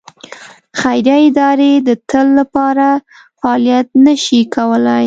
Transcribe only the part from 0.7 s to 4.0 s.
خیریه ادارې د تل لپاره فعالیت